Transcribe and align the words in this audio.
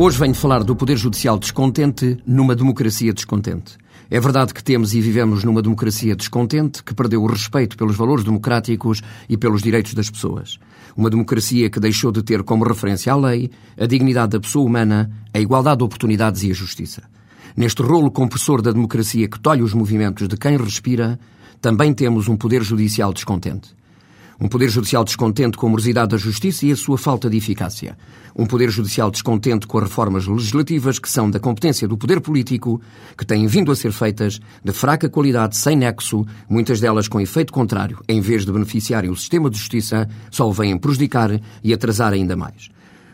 Hoje 0.00 0.16
venho 0.16 0.32
falar 0.32 0.62
do 0.62 0.76
Poder 0.76 0.96
Judicial 0.96 1.36
descontente 1.36 2.18
numa 2.24 2.54
democracia 2.54 3.12
descontente. 3.12 3.76
É 4.08 4.20
verdade 4.20 4.54
que 4.54 4.62
temos 4.62 4.94
e 4.94 5.00
vivemos 5.00 5.42
numa 5.42 5.60
democracia 5.60 6.14
descontente 6.14 6.84
que 6.84 6.94
perdeu 6.94 7.20
o 7.20 7.26
respeito 7.26 7.76
pelos 7.76 7.96
valores 7.96 8.22
democráticos 8.22 9.02
e 9.28 9.36
pelos 9.36 9.60
direitos 9.60 9.94
das 9.94 10.08
pessoas. 10.08 10.56
Uma 10.96 11.10
democracia 11.10 11.68
que 11.68 11.80
deixou 11.80 12.12
de 12.12 12.22
ter 12.22 12.44
como 12.44 12.62
referência 12.62 13.12
a 13.12 13.16
lei, 13.16 13.50
a 13.76 13.86
dignidade 13.86 14.30
da 14.30 14.40
pessoa 14.40 14.64
humana, 14.64 15.10
a 15.34 15.40
igualdade 15.40 15.78
de 15.78 15.84
oportunidades 15.84 16.44
e 16.44 16.52
a 16.52 16.54
justiça. 16.54 17.02
Neste 17.56 17.82
rolo 17.82 18.12
compressor 18.12 18.62
da 18.62 18.70
democracia 18.70 19.26
que 19.26 19.40
tolhe 19.40 19.64
os 19.64 19.74
movimentos 19.74 20.28
de 20.28 20.36
quem 20.36 20.56
respira, 20.56 21.18
também 21.60 21.92
temos 21.92 22.28
um 22.28 22.36
Poder 22.36 22.62
Judicial 22.62 23.12
descontente. 23.12 23.76
Um 24.40 24.46
Poder 24.46 24.68
Judicial 24.68 25.02
descontente 25.02 25.56
com 25.56 25.66
a 25.66 25.70
morosidade 25.70 26.10
da 26.10 26.16
justiça 26.16 26.64
e 26.64 26.70
a 26.70 26.76
sua 26.76 26.96
falta 26.96 27.28
de 27.28 27.36
eficácia. 27.36 27.98
Um 28.36 28.46
Poder 28.46 28.70
Judicial 28.70 29.10
descontente 29.10 29.66
com 29.66 29.78
as 29.78 29.84
reformas 29.84 30.28
legislativas 30.28 31.00
que 31.00 31.10
são 31.10 31.28
da 31.28 31.40
competência 31.40 31.88
do 31.88 31.98
Poder 31.98 32.20
Político, 32.20 32.80
que 33.16 33.26
têm 33.26 33.48
vindo 33.48 33.72
a 33.72 33.76
ser 33.76 33.90
feitas 33.90 34.38
de 34.62 34.72
fraca 34.72 35.08
qualidade, 35.08 35.56
sem 35.56 35.74
nexo, 35.74 36.24
muitas 36.48 36.78
delas 36.78 37.08
com 37.08 37.20
efeito 37.20 37.52
contrário, 37.52 37.98
em 38.08 38.20
vez 38.20 38.46
de 38.46 38.52
beneficiarem 38.52 39.10
o 39.10 39.16
sistema 39.16 39.50
de 39.50 39.58
justiça, 39.58 40.08
só 40.30 40.48
o 40.48 40.52
vêm 40.52 40.78
prejudicar 40.78 41.40
e 41.64 41.74
atrasar 41.74 42.12
ainda 42.12 42.36
mais. 42.36 42.70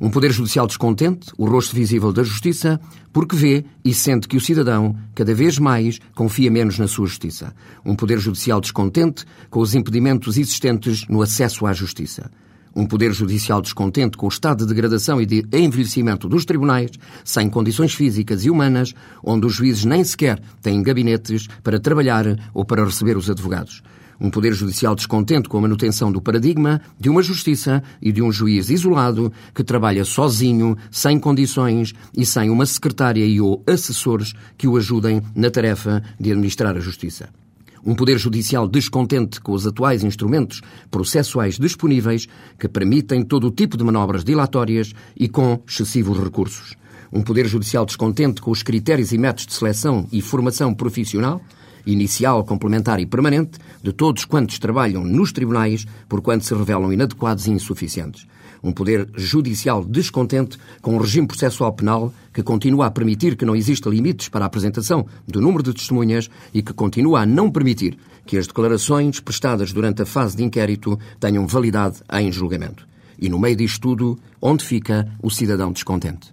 Um 0.00 0.10
Poder 0.10 0.30
Judicial 0.30 0.64
descontente, 0.68 1.32
o 1.36 1.44
rosto 1.44 1.74
visível 1.74 2.12
da 2.12 2.22
justiça, 2.22 2.80
porque 3.12 3.34
vê 3.34 3.64
e 3.84 3.92
sente 3.92 4.28
que 4.28 4.36
o 4.36 4.40
cidadão, 4.40 4.94
cada 5.12 5.34
vez 5.34 5.58
mais, 5.58 5.98
confia 6.14 6.52
menos 6.52 6.78
na 6.78 6.86
sua 6.86 7.08
justiça. 7.08 7.52
Um 7.84 7.96
Poder 7.96 8.20
Judicial 8.20 8.60
descontente, 8.60 9.24
com 9.50 9.58
os 9.58 9.74
impedimentos 9.74 10.38
existentes 10.38 11.04
no 11.08 11.20
acesso 11.20 11.66
à 11.66 11.72
justiça. 11.72 12.30
Um 12.76 12.86
Poder 12.86 13.12
Judicial 13.12 13.60
descontente 13.60 14.16
com 14.16 14.26
o 14.26 14.28
estado 14.28 14.60
de 14.60 14.72
degradação 14.72 15.20
e 15.20 15.26
de 15.26 15.44
envelhecimento 15.52 16.28
dos 16.28 16.44
tribunais, 16.44 16.92
sem 17.24 17.50
condições 17.50 17.92
físicas 17.92 18.44
e 18.44 18.50
humanas, 18.50 18.94
onde 19.20 19.46
os 19.46 19.54
juízes 19.54 19.84
nem 19.84 20.04
sequer 20.04 20.40
têm 20.62 20.80
gabinetes 20.80 21.48
para 21.60 21.80
trabalhar 21.80 22.24
ou 22.54 22.64
para 22.64 22.84
receber 22.84 23.16
os 23.16 23.28
advogados. 23.28 23.82
Um 24.20 24.30
Poder 24.30 24.52
Judicial 24.52 24.96
descontente 24.96 25.48
com 25.48 25.58
a 25.58 25.60
manutenção 25.60 26.10
do 26.10 26.20
paradigma 26.20 26.80
de 26.98 27.08
uma 27.08 27.22
justiça 27.22 27.82
e 28.02 28.10
de 28.10 28.20
um 28.20 28.32
juiz 28.32 28.68
isolado 28.68 29.32
que 29.54 29.62
trabalha 29.62 30.04
sozinho, 30.04 30.76
sem 30.90 31.20
condições 31.20 31.94
e 32.16 32.26
sem 32.26 32.50
uma 32.50 32.66
secretária 32.66 33.24
e 33.24 33.40
ou 33.40 33.62
assessores 33.64 34.32
que 34.56 34.66
o 34.66 34.76
ajudem 34.76 35.22
na 35.36 35.50
tarefa 35.50 36.02
de 36.18 36.32
administrar 36.32 36.76
a 36.76 36.80
justiça. 36.80 37.28
Um 37.86 37.94
Poder 37.94 38.18
Judicial 38.18 38.66
descontente 38.66 39.40
com 39.40 39.52
os 39.52 39.64
atuais 39.64 40.02
instrumentos 40.02 40.62
processuais 40.90 41.56
disponíveis 41.56 42.26
que 42.58 42.68
permitem 42.68 43.22
todo 43.22 43.46
o 43.46 43.52
tipo 43.52 43.76
de 43.76 43.84
manobras 43.84 44.24
dilatórias 44.24 44.92
e 45.16 45.28
com 45.28 45.62
excessivos 45.66 46.18
recursos. 46.18 46.74
Um 47.12 47.22
Poder 47.22 47.46
Judicial 47.46 47.86
descontente 47.86 48.42
com 48.42 48.50
os 48.50 48.64
critérios 48.64 49.12
e 49.12 49.18
métodos 49.18 49.46
de 49.46 49.54
seleção 49.54 50.08
e 50.10 50.20
formação 50.20 50.74
profissional 50.74 51.40
inicial, 51.92 52.44
complementar 52.44 53.00
e 53.00 53.06
permanente, 53.06 53.58
de 53.82 53.92
todos 53.92 54.24
quantos 54.24 54.58
trabalham 54.58 55.04
nos 55.04 55.32
tribunais, 55.32 55.86
porquanto 56.08 56.44
se 56.44 56.54
revelam 56.54 56.92
inadequados 56.92 57.46
e 57.46 57.50
insuficientes. 57.50 58.26
Um 58.62 58.72
poder 58.72 59.08
judicial 59.14 59.84
descontente 59.84 60.58
com 60.82 60.96
um 60.96 60.98
regime 60.98 61.26
processual 61.26 61.72
penal 61.72 62.12
que 62.32 62.42
continua 62.42 62.86
a 62.86 62.90
permitir 62.90 63.36
que 63.36 63.44
não 63.44 63.54
exista 63.54 63.88
limites 63.88 64.28
para 64.28 64.44
a 64.44 64.46
apresentação 64.46 65.06
do 65.26 65.40
número 65.40 65.62
de 65.62 65.72
testemunhas 65.72 66.28
e 66.52 66.62
que 66.62 66.72
continua 66.72 67.20
a 67.20 67.26
não 67.26 67.50
permitir 67.50 67.96
que 68.26 68.36
as 68.36 68.46
declarações 68.46 69.20
prestadas 69.20 69.72
durante 69.72 70.02
a 70.02 70.06
fase 70.06 70.36
de 70.36 70.44
inquérito 70.44 70.98
tenham 71.18 71.46
validade 71.46 72.00
em 72.12 72.30
julgamento. 72.30 72.86
E 73.18 73.28
no 73.28 73.38
meio 73.38 73.56
disto 73.56 73.80
tudo, 73.80 74.18
onde 74.40 74.64
fica 74.64 75.08
o 75.22 75.30
cidadão 75.30 75.72
descontente? 75.72 76.32